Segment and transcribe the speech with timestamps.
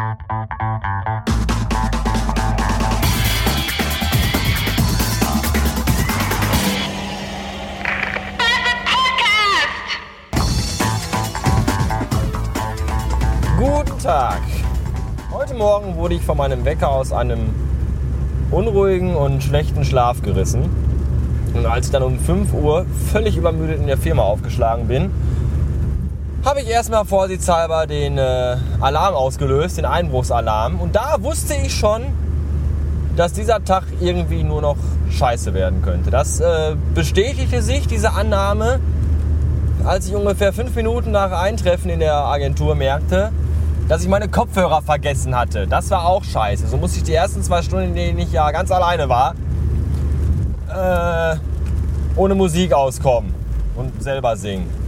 [0.00, 0.12] Guten
[14.02, 14.40] Tag.
[15.32, 17.50] Heute Morgen wurde ich von meinem Wecker aus einem
[18.50, 20.70] unruhigen und schlechten Schlaf gerissen.
[21.52, 25.10] Und als ich dann um 5 Uhr völlig übermüdet in der Firma aufgeschlagen bin,
[26.44, 30.80] habe ich erstmal vorsichtshalber den äh, Alarm ausgelöst, den Einbruchsalarm.
[30.80, 32.02] Und da wusste ich schon,
[33.16, 34.76] dass dieser Tag irgendwie nur noch
[35.10, 36.10] scheiße werden könnte.
[36.10, 38.80] Das äh, bestätigte sich, diese Annahme,
[39.84, 43.32] als ich ungefähr fünf Minuten nach Eintreffen in der Agentur merkte,
[43.88, 45.66] dass ich meine Kopfhörer vergessen hatte.
[45.66, 46.68] Das war auch scheiße.
[46.68, 49.34] So musste ich die ersten zwei Stunden, in denen ich ja ganz alleine war,
[50.68, 51.36] äh,
[52.16, 53.34] ohne Musik auskommen
[53.76, 54.79] und selber singen.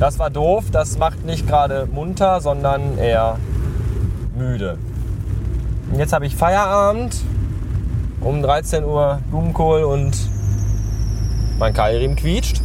[0.00, 0.64] Das war doof.
[0.72, 3.36] Das macht nicht gerade munter, sondern eher
[4.34, 4.78] müde.
[5.92, 7.20] Und jetzt habe ich Feierabend.
[8.22, 10.14] Um 13 Uhr Blumenkohl und
[11.58, 12.60] mein Keilriemen quietscht.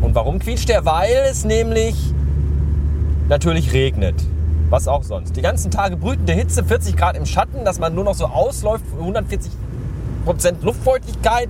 [0.00, 0.84] Und warum quietscht der?
[0.84, 1.94] Weil es nämlich
[3.28, 4.14] natürlich regnet.
[4.68, 5.36] Was auch sonst.
[5.36, 8.84] Die ganzen Tage brütende Hitze, 40 Grad im Schatten, dass man nur noch so ausläuft,
[8.98, 9.50] 140
[10.26, 11.48] Prozent Luftfeuchtigkeit.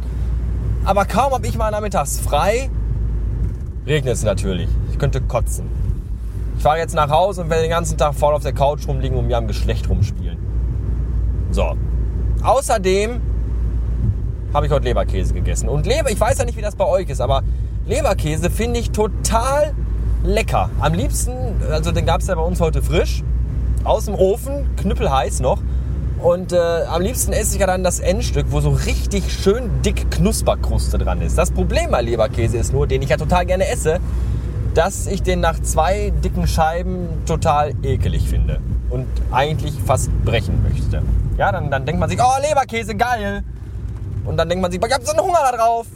[0.85, 2.71] Aber kaum habe ich mal nachmittags frei,
[3.89, 4.69] regnet es natürlich.
[4.99, 5.67] Könnte kotzen.
[6.57, 9.17] Ich fahre jetzt nach Hause und werde den ganzen Tag faul auf der Couch rumliegen
[9.17, 10.39] und mir am Geschlecht rumspielen.
[11.51, 11.77] So.
[12.43, 13.21] Außerdem
[14.53, 15.69] habe ich heute Leberkäse gegessen.
[15.69, 17.43] Und Leber, ich weiß ja nicht, wie das bei euch ist, aber
[17.87, 19.73] Leberkäse finde ich total
[20.25, 20.71] lecker.
[20.81, 21.33] Am liebsten,
[21.71, 23.23] also den gab es ja bei uns heute frisch,
[23.85, 25.63] aus dem Ofen, knüppelheiß noch.
[26.21, 30.11] Und äh, am liebsten esse ich ja dann das Endstück, wo so richtig schön dick
[30.11, 31.39] Knusperkruste dran ist.
[31.39, 34.01] Das Problem bei Leberkäse ist nur, den ich ja total gerne esse,
[34.75, 38.61] dass ich den nach zwei dicken Scheiben total ekelig finde.
[38.91, 41.03] Und eigentlich fast brechen möchte.
[41.37, 43.43] Ja, dann, dann denkt man sich, oh, Leberkäse, geil.
[44.25, 45.87] Und dann denkt man sich, ich hab so einen Hunger da drauf.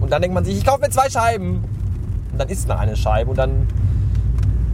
[0.00, 1.64] Und dann denkt man sich, ich kaufe mir zwei Scheiben.
[2.32, 3.68] Und dann isst man eine Scheibe und dann,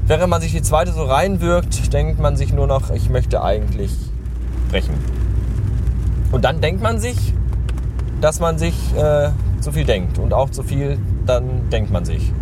[0.07, 3.93] während man sich die zweite so reinwirkt, denkt man sich nur noch, ich möchte eigentlich
[4.71, 4.95] brechen.
[6.31, 7.35] Und dann denkt man sich,
[8.21, 9.31] dass man sich äh,
[9.61, 10.19] zu viel denkt.
[10.19, 12.33] Und auch zu viel, dann denkt man sich.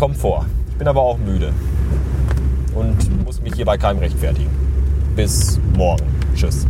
[0.00, 0.46] Kommt vor.
[0.70, 1.52] Ich bin aber auch müde.
[2.74, 4.48] Und muss mich hier bei keinem rechtfertigen.
[5.14, 6.06] Bis morgen.
[6.34, 6.66] Tschüss.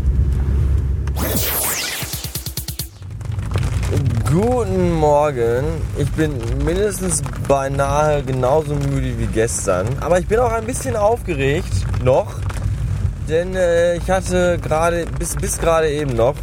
[4.29, 5.63] Guten Morgen.
[5.97, 6.33] Ich bin
[6.65, 9.87] mindestens beinahe genauso müde wie gestern.
[10.01, 12.35] Aber ich bin auch ein bisschen aufgeregt noch.
[13.29, 16.35] Denn äh, ich hatte gerade, bis, bis gerade eben noch,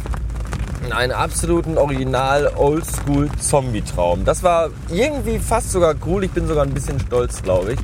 [0.92, 4.24] einen absoluten Original Oldschool Zombie-Traum.
[4.24, 6.24] Das war irgendwie fast sogar cool.
[6.24, 7.78] Ich bin sogar ein bisschen stolz, glaube ich.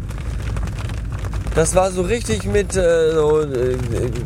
[1.54, 3.78] Das war so richtig mit äh, so, äh,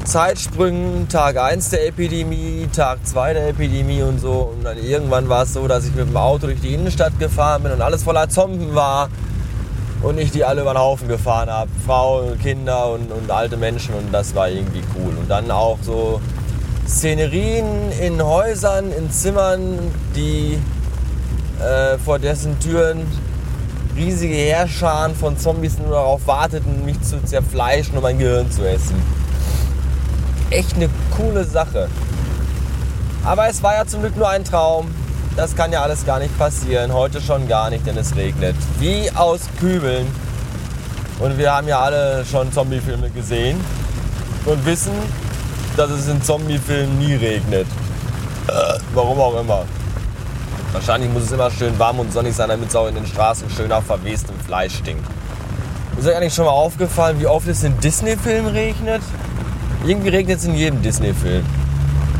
[0.04, 4.54] Zeitsprüngen, Tag 1 der Epidemie, Tag 2 der Epidemie und so.
[4.56, 7.64] Und dann irgendwann war es so, dass ich mit dem Auto durch die Innenstadt gefahren
[7.64, 9.10] bin und alles voller Zomben war.
[10.00, 11.68] Und ich die alle über den Haufen gefahren habe.
[11.84, 15.12] Frauen, Kinder und, und alte Menschen und das war irgendwie cool.
[15.18, 16.22] Und dann auch so
[16.88, 19.78] Szenerien in Häusern, in Zimmern,
[20.16, 20.58] die
[21.60, 23.06] äh, vor dessen Türen
[23.94, 28.96] riesige Heerscharen von Zombies nur darauf warteten, mich zu zerfleischen und mein Gehirn zu essen.
[30.50, 31.88] Echt eine coole Sache.
[33.24, 34.90] Aber es war ja zum Glück nur ein Traum.
[35.36, 36.92] Das kann ja alles gar nicht passieren.
[36.94, 38.56] Heute schon gar nicht, denn es regnet.
[38.78, 40.06] Wie aus Kübeln.
[41.18, 43.60] Und wir haben ja alle schon Zombie-Filme gesehen
[44.46, 44.92] und wissen,
[45.78, 47.66] dass es in Zombie-Filmen nie regnet.
[48.48, 48.52] Äh,
[48.94, 49.64] warum auch immer.
[50.72, 53.48] Wahrscheinlich muss es immer schön warm und sonnig sein, damit es auch in den Straßen
[53.50, 55.04] schön nach verwestem Fleisch stinkt.
[55.96, 59.02] Ist euch eigentlich schon mal aufgefallen, wie oft es in Disney-Filmen regnet?
[59.86, 61.44] Irgendwie regnet es in jedem Disney-Film.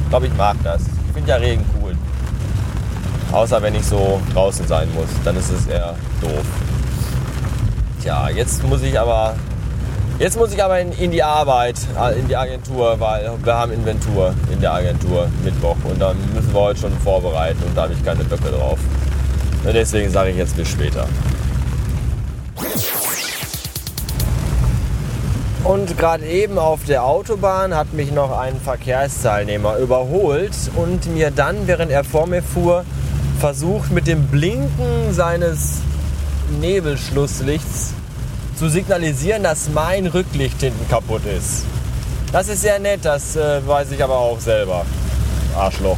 [0.05, 0.83] Ich glaube, ich mag das.
[0.83, 1.97] Ich finde ja Regen cool.
[3.33, 6.45] Außer wenn ich so draußen sein muss, dann ist es eher doof.
[8.03, 9.35] Tja, jetzt muss ich aber
[10.19, 11.77] Jetzt muss ich aber in, in, die Arbeit,
[12.19, 16.61] in die Agentur, weil wir haben Inventur in der Agentur Mittwoch und dann müssen wir
[16.61, 18.81] heute schon vorbereiten und da habe ich keine Böcke drauf.
[19.65, 21.07] Und deswegen sage ich jetzt bis später.
[25.63, 31.69] Und gerade eben auf der Autobahn hat mich noch ein Verkehrsteilnehmer überholt und mir dann,
[31.69, 32.85] während er vor mir fuhr,
[33.39, 35.75] versucht mit dem Blinken seines
[36.61, 37.95] Nebelschlusslichts
[38.59, 41.65] zu signalisieren, dass mein Rücklicht hinten kaputt ist.
[42.33, 44.85] Das ist sehr nett, das äh, weiß ich aber auch selber.
[45.57, 45.97] Arschloch.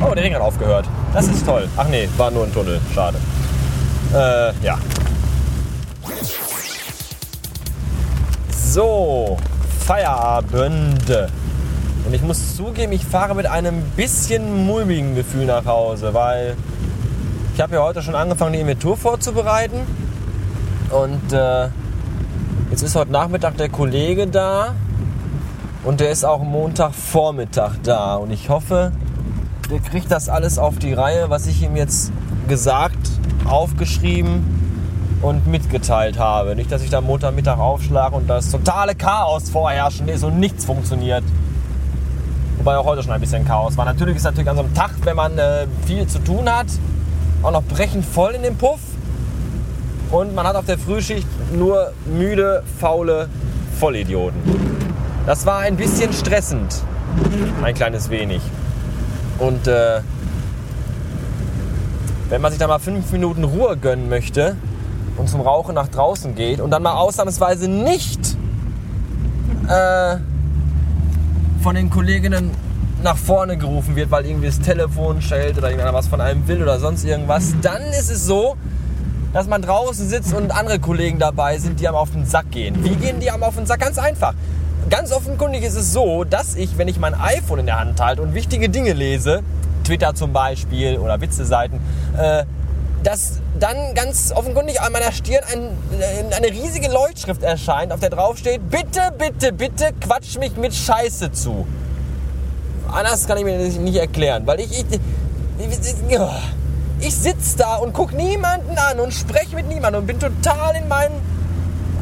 [0.00, 0.86] Oh, der Ring hat aufgehört.
[1.12, 1.68] Das ist toll.
[1.76, 2.80] Ach nee, war nur ein Tunnel.
[2.94, 3.18] Schade.
[4.14, 4.78] Äh, ja.
[8.50, 9.36] So,
[9.84, 11.10] Feierabend.
[12.06, 16.56] Und ich muss zugeben, ich fahre mit einem bisschen mulmigen Gefühl nach Hause, weil
[17.54, 19.80] ich habe ja heute schon angefangen, die Inventur vorzubereiten.
[20.90, 21.68] Und äh,
[22.70, 24.74] jetzt ist heute Nachmittag der Kollege da
[25.84, 28.16] und der ist auch Montagvormittag da.
[28.16, 28.92] Und ich hoffe,
[29.70, 32.12] der kriegt das alles auf die Reihe, was ich ihm jetzt
[32.48, 33.10] gesagt,
[33.44, 36.56] aufgeschrieben und mitgeteilt habe.
[36.56, 41.24] Nicht, dass ich da Montagmittag aufschlage und das totale Chaos vorherrschend ist und nichts funktioniert.
[42.58, 43.84] Wobei auch heute schon ein bisschen Chaos war.
[43.84, 46.66] Natürlich ist natürlich an so einem Tag, wenn man äh, viel zu tun hat,
[47.42, 48.80] auch noch brechend voll in dem Puff.
[50.10, 53.28] Und man hat auf der Frühschicht nur müde, faule
[53.78, 54.40] Vollidioten.
[55.26, 56.82] Das war ein bisschen stressend.
[57.62, 58.42] Ein kleines wenig.
[59.38, 60.00] Und äh,
[62.28, 64.56] wenn man sich da mal fünf Minuten Ruhe gönnen möchte,
[65.16, 68.36] und zum Rauchen nach draußen geht und dann mal ausnahmsweise nicht
[69.68, 70.16] äh,
[71.62, 72.50] von den Kolleginnen
[73.02, 76.62] nach vorne gerufen wird, weil irgendwie das Telefon schellt oder irgendeiner was von einem will
[76.62, 78.56] oder sonst irgendwas, dann ist es so,
[79.32, 82.84] dass man draußen sitzt und andere Kollegen dabei sind, die einem auf den Sack gehen.
[82.84, 83.80] Wie gehen die einem auf den Sack?
[83.80, 84.34] Ganz einfach.
[84.90, 88.20] Ganz offenkundig ist es so, dass ich, wenn ich mein iPhone in der Hand halte
[88.20, 89.42] und wichtige Dinge lese,
[89.84, 91.80] Twitter zum Beispiel oder Witze-Seiten,
[92.18, 92.44] äh,
[93.02, 95.60] dass dann ganz offenkundig an meiner Stirn ein,
[96.00, 100.74] äh, eine riesige Leuchtschrift erscheint, auf der drauf steht, bitte, bitte, bitte quatsch mich mit
[100.74, 101.66] Scheiße zu.
[102.92, 104.84] Anders kann ich mir das nicht erklären, weil ich, ich,
[105.58, 106.18] ich,
[107.00, 110.88] ich sitze da und gucke niemanden an und spreche mit niemandem und bin total in
[110.88, 111.10] mein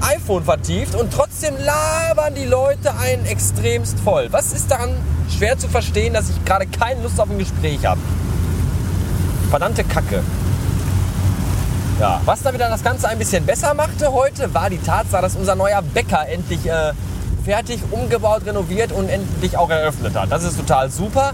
[0.00, 4.28] iPhone vertieft und trotzdem labern die Leute einen extremst voll.
[4.32, 4.90] Was ist daran
[5.28, 8.00] schwer zu verstehen, dass ich gerade keine Lust auf ein Gespräch habe?
[9.50, 10.22] Verdammte Kacke.
[12.00, 15.36] Ja, was da wieder das Ganze ein bisschen besser machte heute, war die Tatsache, dass
[15.36, 16.92] unser neuer Bäcker endlich äh,
[17.50, 20.30] fertig, umgebaut, renoviert und endlich auch eröffnet hat.
[20.30, 21.32] Das ist total super.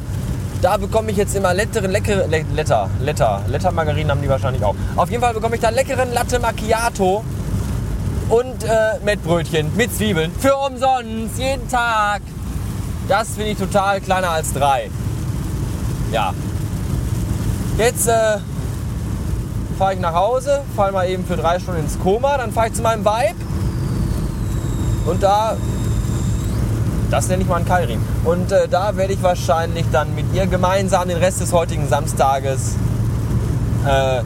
[0.63, 4.75] Da bekomme ich jetzt immer leckere, leckere, Letter, Letter, Letter Margarinen haben die wahrscheinlich auch.
[4.97, 7.23] Auf jeden Fall bekomme ich da leckeren Latte Macchiato
[8.31, 12.23] und äh, Mettbrötchen mit Zwiebeln für umsonst, jeden Tag.
[13.09, 14.89] Das finde ich total kleiner als drei.
[16.13, 16.33] Ja.
[17.77, 18.39] Jetzt äh,
[19.77, 22.73] fahre ich nach Hause, falle mal eben für drei Stunden ins Koma, dann fahre ich
[22.73, 23.37] zu meinem Vibe
[25.07, 25.57] und da,
[27.11, 28.01] das nenne ich mal ein Kairin.
[28.25, 32.75] Und äh, da werde ich wahrscheinlich dann mit ihr gemeinsam den Rest des heutigen Samstages
[33.87, 34.23] äh,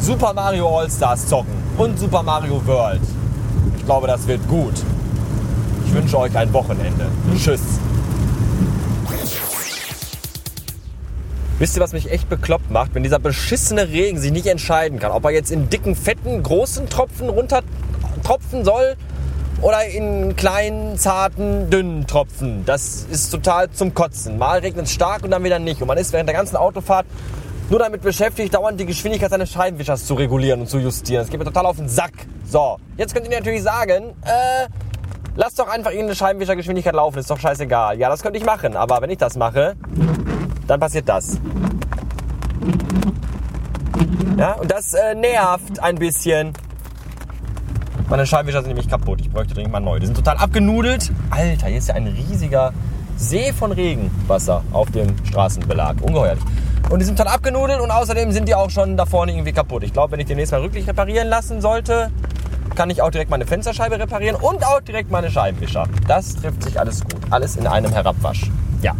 [0.00, 3.00] Super Mario All-Stars zocken und Super Mario World.
[3.76, 4.74] Ich glaube, das wird gut.
[5.86, 7.06] Ich wünsche euch ein Wochenende.
[7.36, 7.60] Tschüss.
[11.58, 12.94] Wisst ihr, was mich echt bekloppt macht?
[12.94, 16.88] Wenn dieser beschissene Regen sich nicht entscheiden kann, ob er jetzt in dicken, fetten, großen
[16.88, 17.60] Tropfen runter
[18.24, 18.96] tropfen soll
[19.62, 22.64] oder in kleinen, zarten, dünnen Tropfen.
[22.66, 24.36] Das ist total zum Kotzen.
[24.36, 25.80] Mal regnet es stark und dann wieder nicht.
[25.80, 27.06] Und man ist während der ganzen Autofahrt
[27.70, 31.22] nur damit beschäftigt, dauernd die Geschwindigkeit seines Scheibenwischers zu regulieren und zu justieren.
[31.22, 32.12] Das geht mir total auf den Sack.
[32.44, 34.66] So, jetzt könnt ihr natürlich sagen, äh,
[35.36, 37.98] lass doch einfach irgendeine Scheibenwischergeschwindigkeit laufen, ist doch scheißegal.
[37.98, 39.76] Ja, das könnte ich machen, aber wenn ich das mache,
[40.66, 41.38] dann passiert das.
[44.36, 46.52] Ja, und das äh, nervt ein bisschen.
[48.12, 49.22] Meine Scheibenwischer sind nämlich kaputt.
[49.22, 49.98] Ich bräuchte dringend mal neu.
[49.98, 51.10] Die sind total abgenudelt.
[51.30, 52.74] Alter, hier ist ja ein riesiger
[53.16, 55.96] See von Regenwasser auf dem Straßenbelag.
[56.02, 56.44] Ungeheuerlich.
[56.90, 59.82] Und die sind total abgenudelt und außerdem sind die auch schon da vorne irgendwie kaputt.
[59.82, 62.10] Ich glaube, wenn ich demnächst mal rücklich reparieren lassen sollte,
[62.74, 65.86] kann ich auch direkt meine Fensterscheibe reparieren und auch direkt meine Scheibenwischer.
[66.06, 67.16] Das trifft sich alles gut.
[67.30, 68.50] Alles in einem Herabwasch.
[68.82, 68.94] Ja.